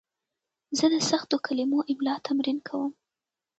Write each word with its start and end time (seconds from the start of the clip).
زه 0.77 0.85
د 0.93 0.95
سختو 1.09 1.35
کلمو 1.47 1.79
املا 1.91 2.15
تمرین 2.27 2.57
کوم. 2.67 2.91